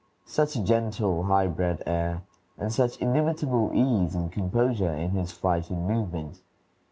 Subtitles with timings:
[0.25, 2.23] Such a gentle, high bred air,
[2.57, 6.41] and such inimitable ease and composure in his flight and movement!